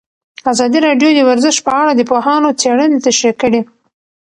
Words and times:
ازادي 0.51 0.79
راډیو 0.87 1.09
د 1.15 1.19
ورزش 1.29 1.55
په 1.65 1.71
اړه 1.81 1.91
د 1.95 2.01
پوهانو 2.09 2.57
څېړنې 2.61 2.97
تشریح 3.05 3.33
کړې. 3.41 3.61